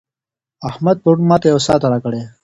احمد 0.69 0.97
پرون 1.03 1.21
ماته 1.29 1.47
یو 1.49 1.59
ساعت 1.67 1.81
راکړی. 1.91 2.21